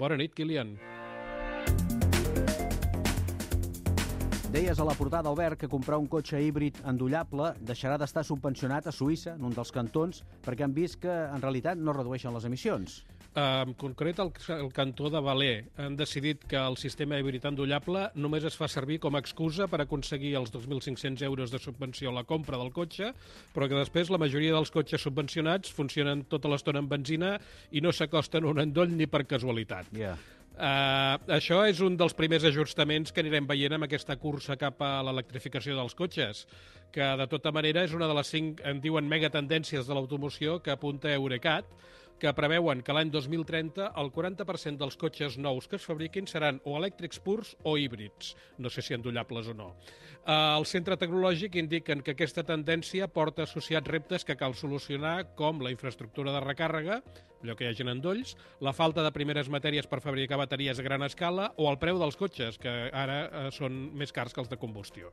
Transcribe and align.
Bona 0.00 0.16
nit, 0.16 0.32
Kilian. 0.32 0.78
Deies 4.50 4.80
a 4.80 4.84
la 4.84 4.96
portada, 4.98 5.28
Albert, 5.30 5.60
que 5.60 5.68
comprar 5.70 6.00
un 6.02 6.08
cotxe 6.10 6.40
híbrid 6.42 6.80
endollable 6.90 7.52
deixarà 7.62 7.94
d'estar 8.02 8.24
subvencionat 8.26 8.88
a 8.90 8.92
Suïssa, 8.92 9.36
en 9.38 9.44
un 9.46 9.52
dels 9.54 9.70
cantons, 9.70 10.24
perquè 10.42 10.66
han 10.66 10.74
vist 10.74 10.98
que, 11.04 11.12
en 11.30 11.38
realitat, 11.38 11.78
no 11.78 11.94
redueixen 11.94 12.34
les 12.34 12.48
emissions. 12.48 12.96
En 13.38 13.76
concret, 13.78 14.18
el, 14.18 14.32
el 14.56 14.72
cantó 14.74 15.06
de 15.14 15.20
Valer 15.22 15.68
han 15.78 15.94
decidit 15.94 16.42
que 16.50 16.58
el 16.58 16.74
sistema 16.82 17.20
híbrid 17.20 17.46
endollable 17.46 18.08
només 18.18 18.48
es 18.50 18.58
fa 18.58 18.66
servir 18.66 18.98
com 18.98 19.14
a 19.14 19.22
excusa 19.22 19.70
per 19.70 19.84
aconseguir 19.84 20.34
els 20.40 20.50
2.500 20.50 21.22
euros 21.28 21.54
de 21.54 21.62
subvenció 21.62 22.10
a 22.10 22.16
la 22.18 22.26
compra 22.26 22.58
del 22.58 22.74
cotxe, 22.74 23.12
però 23.54 23.70
que 23.70 23.78
després 23.78 24.10
la 24.10 24.18
majoria 24.18 24.58
dels 24.58 24.74
cotxes 24.74 25.06
subvencionats 25.06 25.70
funcionen 25.70 26.26
tota 26.26 26.50
l'estona 26.50 26.82
amb 26.82 26.90
benzina 26.90 27.36
i 27.70 27.86
no 27.86 27.94
s'acosten 27.94 28.42
a 28.42 28.50
un 28.50 28.66
endoll 28.66 28.98
ni 28.98 29.06
per 29.06 29.28
casualitat. 29.30 29.94
Yeah. 29.94 30.18
Uh, 30.60 31.16
això 31.32 31.62
és 31.64 31.78
un 31.80 31.94
dels 31.96 32.12
primers 32.12 32.44
ajustaments 32.44 33.14
que 33.16 33.22
anirem 33.22 33.46
veient 33.48 33.72
amb 33.72 33.86
aquesta 33.86 34.12
cursa 34.20 34.58
cap 34.60 34.82
a 34.84 34.98
l'electrificació 35.06 35.72
dels 35.78 35.94
cotxes, 35.96 36.42
que 36.92 37.06
de 37.16 37.26
tota 37.32 37.48
manera 37.48 37.86
és 37.86 37.94
una 37.96 38.08
de 38.10 38.16
les 38.18 38.28
cinc, 38.28 38.60
en 38.68 38.82
diuen, 38.84 39.08
megatendències 39.08 39.88
de 39.88 39.96
l'automoció 39.96 40.58
que 40.60 40.74
apunta 40.74 41.14
Eurecat, 41.14 41.64
que 42.20 42.32
preveuen 42.36 42.84
que 42.84 42.94
l'any 42.94 43.10
2030 43.10 43.90
el 44.00 44.12
40% 44.12 44.78
dels 44.80 44.98
cotxes 45.00 45.38
nous 45.40 45.66
que 45.66 45.80
es 45.80 45.86
fabriquin 45.88 46.28
seran 46.30 46.60
o 46.68 46.76
elèctrics 46.78 47.18
purs 47.24 47.54
o 47.64 47.76
híbrids, 47.80 48.34
no 48.58 48.70
sé 48.70 48.84
si 48.84 48.94
endollables 48.94 49.48
o 49.48 49.56
no. 49.56 49.72
El 50.28 50.66
Centre 50.68 50.98
Tecnològic 51.00 51.56
indiquen 51.56 52.04
que 52.04 52.12
aquesta 52.12 52.44
tendència 52.44 53.08
porta 53.08 53.46
associats 53.48 53.88
reptes 53.88 54.26
que 54.28 54.36
cal 54.36 54.54
solucionar, 54.54 55.32
com 55.34 55.64
la 55.64 55.72
infraestructura 55.72 56.34
de 56.36 56.44
recàrrega, 56.44 57.00
allò 57.40 57.56
que 57.56 57.64
hi 57.64 57.72
hagi 57.72 57.88
endolls, 57.88 58.36
la 58.60 58.76
falta 58.76 59.02
de 59.02 59.14
primeres 59.16 59.48
matèries 59.48 59.88
per 59.88 60.02
fabricar 60.04 60.38
bateries 60.38 60.78
a 60.78 60.84
gran 60.84 61.02
escala 61.08 61.50
o 61.56 61.70
el 61.72 61.80
preu 61.80 61.98
dels 61.98 62.20
cotxes, 62.20 62.60
que 62.60 62.76
ara 62.92 63.22
eh, 63.24 63.46
són 63.56 63.86
més 63.96 64.12
cars 64.12 64.36
que 64.36 64.44
els 64.44 64.52
de 64.52 64.60
combustió. 64.60 65.10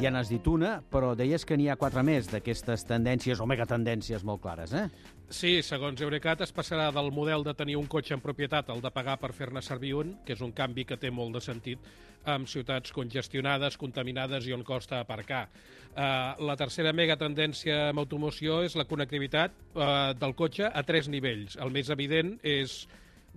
Ja 0.00 0.08
n'has 0.08 0.30
dit 0.32 0.46
una, 0.48 0.78
però 0.88 1.10
deies 1.12 1.42
que 1.44 1.58
n'hi 1.60 1.66
ha 1.68 1.74
quatre 1.76 2.00
més 2.00 2.30
d'aquestes 2.30 2.86
tendències 2.88 3.40
o 3.40 3.44
megatendències 3.44 4.22
molt 4.24 4.40
clares, 4.40 4.72
eh? 4.72 4.86
Sí, 5.28 5.50
segons 5.60 6.00
Eurecat 6.00 6.40
es 6.40 6.54
passarà 6.56 6.86
del 6.94 7.10
model 7.12 7.44
de 7.44 7.52
tenir 7.58 7.76
un 7.76 7.84
cotxe 7.84 8.14
en 8.16 8.22
propietat 8.24 8.70
al 8.72 8.80
de 8.80 8.90
pagar 8.94 9.18
per 9.20 9.34
fer-ne 9.36 9.60
servir 9.60 9.92
un, 10.00 10.14
que 10.24 10.32
és 10.32 10.40
un 10.40 10.54
canvi 10.56 10.86
que 10.88 10.96
té 10.96 11.10
molt 11.12 11.36
de 11.36 11.42
sentit 11.44 11.84
amb 12.32 12.48
ciutats 12.48 12.94
congestionades, 12.96 13.76
contaminades 13.76 14.48
i 14.48 14.56
on 14.56 14.64
costa 14.64 15.02
aparcar. 15.04 15.42
Uh, 15.90 16.32
la 16.48 16.56
tercera 16.56 16.94
megatendència 16.96 17.90
en 17.90 18.00
automoció 18.00 18.62
és 18.64 18.78
la 18.80 18.88
connectivitat 18.88 19.52
uh, 19.52 20.16
del 20.16 20.32
cotxe 20.38 20.72
a 20.72 20.84
tres 20.88 21.12
nivells. 21.12 21.60
El 21.60 21.76
més 21.76 21.92
evident 21.92 22.38
és 22.40 22.86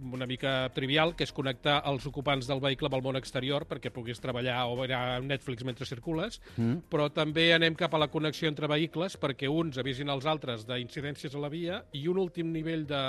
una 0.01 0.25
mica 0.25 0.69
trivial, 0.73 1.13
que 1.15 1.25
és 1.27 1.33
connectar 1.35 1.79
els 1.89 2.05
ocupants 2.09 2.47
del 2.49 2.61
vehicle 2.63 2.89
amb 2.89 2.97
el 2.97 3.03
món 3.05 3.19
exterior 3.19 3.67
perquè 3.69 3.91
puguis 3.93 4.21
treballar 4.23 4.63
o 4.69 4.77
veure 4.79 4.99
Netflix 5.25 5.65
mentre 5.67 5.85
circules, 5.85 6.39
mm. 6.55 6.87
però 6.89 7.09
també 7.13 7.51
anem 7.53 7.77
cap 7.77 7.93
a 7.93 8.01
la 8.01 8.09
connexió 8.13 8.49
entre 8.49 8.69
vehicles 8.71 9.17
perquè 9.21 9.49
uns 9.51 9.77
avisin 9.81 10.09
els 10.13 10.25
altres 10.29 10.65
d'incidències 10.69 11.35
a 11.35 11.43
la 11.43 11.51
via 11.53 11.83
i 11.93 12.07
un 12.09 12.21
últim 12.21 12.51
nivell 12.53 12.87
de, 12.89 13.03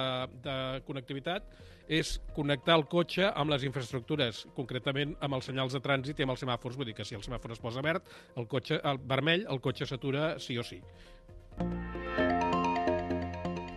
de 0.45 0.59
connectivitat 0.87 1.49
és 1.89 2.15
connectar 2.37 2.79
el 2.79 2.87
cotxe 2.89 3.27
amb 3.29 3.53
les 3.53 3.65
infraestructures, 3.69 4.45
concretament 4.57 5.13
amb 5.21 5.37
els 5.37 5.51
senyals 5.51 5.75
de 5.77 5.83
trànsit 5.85 6.21
i 6.21 6.25
amb 6.25 6.33
els 6.33 6.41
semàfors, 6.41 6.79
vull 6.81 6.89
dir 6.89 6.97
que 6.97 7.05
si 7.05 7.17
el 7.17 7.25
semàfor 7.25 7.53
es 7.53 7.61
posa 7.61 7.85
verd, 7.85 8.09
el 8.41 8.49
cotxe 8.49 8.81
el 8.85 9.01
vermell, 9.05 9.45
el 9.53 9.61
cotxe 9.61 9.89
s'atura 9.89 10.39
sí 10.41 10.57
o 10.59 10.65
sí. 10.65 10.81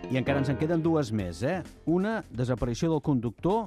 I 0.08 0.16
encara 0.16 0.40
ens 0.40 0.48
en 0.48 0.56
queden 0.56 0.80
dues 0.80 1.10
més, 1.12 1.42
eh? 1.44 1.58
Una, 1.92 2.22
desaparició 2.32 2.88
del 2.94 3.02
conductor, 3.04 3.66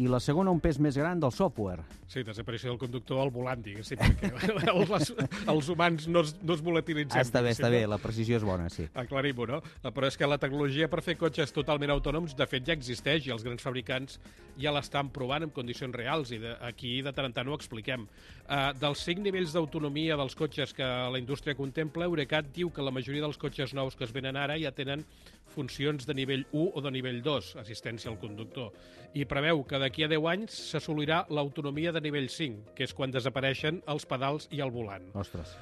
i 0.00 0.06
la 0.08 0.20
segona, 0.24 0.52
un 0.52 0.60
pes 0.60 0.78
més 0.80 0.96
gran 0.96 1.20
del 1.20 1.32
software. 1.36 1.82
Sí, 2.08 2.22
desaparició 2.24 2.70
del 2.70 2.78
conductor 2.80 3.20
al 3.20 3.30
volant, 3.32 3.60
diguéssim, 3.64 4.00
perquè 4.00 4.68
els, 4.72 5.12
els 5.48 5.68
humans 5.72 6.06
no 6.08 6.22
es, 6.24 6.34
no 6.40 6.56
es 6.56 6.62
volatilitzem. 6.64 7.18
Ah, 7.20 7.24
està 7.24 7.42
bé, 7.44 7.52
està 7.52 7.68
bé, 7.72 7.82
la 7.88 7.98
precisió 8.00 8.38
és 8.40 8.44
bona, 8.44 8.68
sí. 8.72 8.86
Aclarim-ho, 9.00 9.46
no? 9.48 9.60
Però 9.84 10.08
és 10.08 10.16
que 10.20 10.28
la 10.28 10.38
tecnologia 10.40 10.88
per 10.92 11.02
fer 11.04 11.16
cotxes 11.20 11.52
totalment 11.56 11.92
autònoms, 11.92 12.36
de 12.36 12.46
fet, 12.48 12.64
ja 12.68 12.76
existeix 12.76 13.28
i 13.28 13.34
els 13.34 13.44
grans 13.44 13.64
fabricants 13.64 14.18
ja 14.60 14.72
l'estan 14.72 15.08
provant 15.12 15.44
en 15.44 15.52
condicions 15.52 15.96
reals 15.96 16.32
i 16.32 16.40
de, 16.40 16.54
aquí 16.64 16.98
de 17.04 17.12
tant 17.16 17.28
en 17.28 17.36
tant 17.36 17.52
ho 17.52 17.56
expliquem. 17.56 18.08
Uh, 18.44 18.72
dels 18.80 19.04
cinc 19.04 19.20
nivells 19.24 19.52
d'autonomia 19.56 20.16
dels 20.20 20.36
cotxes 20.36 20.72
que 20.76 20.84
la 20.84 21.20
indústria 21.20 21.56
contempla, 21.56 22.08
Eurecat 22.08 22.48
diu 22.52 22.72
que 22.72 22.84
la 22.84 22.92
majoria 22.92 23.24
dels 23.24 23.40
cotxes 23.40 23.76
nous 23.76 23.96
que 23.96 24.08
es 24.08 24.12
venen 24.12 24.40
ara 24.40 24.56
ja 24.60 24.72
tenen 24.76 25.04
funcions 25.52 26.06
de 26.08 26.14
nivell 26.14 26.44
1 26.52 26.70
o 26.74 26.82
de 26.84 26.92
nivell 26.94 27.20
2, 27.22 27.56
assistència 27.62 28.10
al 28.10 28.18
conductor, 28.20 28.72
i 29.14 29.26
preveu 29.28 29.64
que 29.68 29.80
d'aquí 29.80 30.06
a 30.06 30.10
10 30.12 30.30
anys 30.32 30.62
s'assolirà 30.70 31.26
l'autonomia 31.28 31.92
de 31.92 32.00
nivell 32.00 32.30
5, 32.32 32.72
que 32.76 32.86
és 32.88 32.94
quan 32.96 33.12
desapareixen 33.12 33.82
els 33.92 34.08
pedals 34.08 34.48
i 34.50 34.62
el 34.64 34.72
volant. 34.72 35.10
Ostres. 35.14 35.56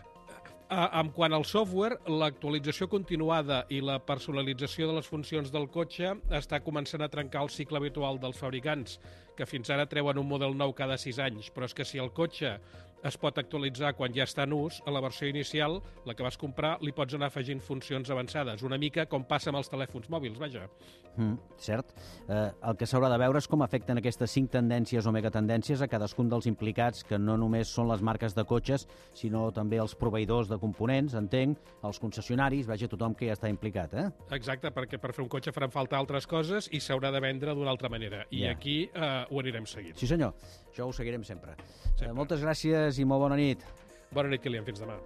En 0.71 1.09
quant 1.11 1.35
al 1.35 1.43
software, 1.51 1.97
l'actualització 2.07 2.87
continuada 2.87 3.65
i 3.75 3.81
la 3.83 3.97
personalització 4.07 4.87
de 4.87 5.01
les 5.01 5.09
funcions 5.11 5.51
del 5.51 5.67
cotxe 5.67 6.13
està 6.39 6.61
començant 6.63 7.03
a 7.03 7.11
trencar 7.11 7.43
el 7.43 7.51
cicle 7.51 7.81
habitual 7.81 8.21
dels 8.23 8.39
fabricants, 8.39 9.01
que 9.41 9.49
fins 9.49 9.73
ara 9.73 9.89
treuen 9.89 10.21
un 10.21 10.29
model 10.29 10.53
nou 10.59 10.75
cada 10.77 10.99
6 11.01 11.19
anys, 11.25 11.49
però 11.55 11.65
és 11.65 11.75
que 11.77 11.87
si 11.89 11.99
el 12.03 12.13
cotxe 12.13 12.59
es 13.01 13.17
pot 13.17 13.39
actualitzar 13.41 13.95
quan 13.97 14.13
ja 14.13 14.27
està 14.29 14.45
en 14.45 14.53
ús, 14.53 14.83
a 14.85 14.93
la 14.93 15.01
versió 15.01 15.25
inicial, 15.31 15.79
la 16.05 16.13
que 16.13 16.27
vas 16.27 16.37
comprar, 16.37 16.75
li 16.85 16.93
pots 16.93 17.17
anar 17.17 17.31
afegint 17.33 17.63
funcions 17.65 18.11
avançades, 18.13 18.61
una 18.67 18.77
mica 18.77 19.07
com 19.09 19.25
passa 19.25 19.49
amb 19.49 19.63
els 19.63 19.73
telèfons 19.73 20.11
mòbils, 20.13 20.37
vaja. 20.37 20.67
Mm, 21.17 21.39
cert. 21.59 21.89
Eh, 22.29 22.53
el 22.69 22.77
que 22.79 22.87
s'haurà 22.87 23.09
de 23.11 23.17
veure 23.19 23.41
és 23.41 23.49
com 23.51 23.65
afecten 23.65 23.99
aquestes 23.99 24.31
cinc 24.31 24.53
tendències 24.53 25.09
o 25.09 25.13
megatendències 25.13 25.81
a 25.83 25.89
cadascun 25.91 26.29
dels 26.31 26.47
implicats, 26.47 27.03
que 27.09 27.19
no 27.19 27.35
només 27.41 27.73
són 27.73 27.89
les 27.91 28.05
marques 28.05 28.37
de 28.37 28.45
cotxes, 28.47 28.85
sinó 29.17 29.49
també 29.57 29.81
els 29.83 29.97
proveïdors 29.99 30.53
de 30.53 30.59
components, 30.63 31.17
entenc, 31.19 31.59
els 31.83 31.99
concessionaris, 31.99 32.69
vaja, 32.69 32.87
tothom 32.89 33.17
que 33.19 33.27
ja 33.27 33.35
està 33.35 33.51
implicat, 33.51 33.97
eh? 33.97 34.07
Exacte, 34.37 34.71
perquè 34.77 35.01
per 35.03 35.15
fer 35.17 35.25
un 35.25 35.33
cotxe 35.33 35.53
faran 35.57 35.73
falta 35.75 35.99
altres 35.99 36.29
coses 36.31 36.69
i 36.71 36.79
s'haurà 36.85 37.11
de 37.11 37.25
vendre 37.25 37.57
d'una 37.57 37.73
altra 37.75 37.89
manera. 37.89 38.27
I 38.31 38.45
Ja. 38.45 38.53
aquí 38.53 38.79
eh, 38.95 39.27
ho 39.31 39.41
anirem 39.43 39.67
seguint. 39.71 39.97
Sí, 40.01 40.11
senyor. 40.11 40.35
Això 40.71 40.89
ho 40.89 40.93
seguirem 40.97 41.25
sempre. 41.25 41.57
Sempre. 41.95 42.11
Eh, 42.11 42.13
moltes 42.17 42.43
gràcies 42.45 42.99
i 42.99 43.09
molt 43.09 43.27
bona 43.29 43.39
nit. 43.41 43.65
Bona 44.13 44.33
nit, 44.33 44.43
Kilian. 44.43 44.67
Fins 44.67 44.83
demà. 44.83 44.99